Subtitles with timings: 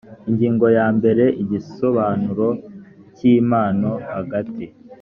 [0.29, 2.47] ingingo ya mbere igisobanuro
[3.15, 4.65] cy impano hagati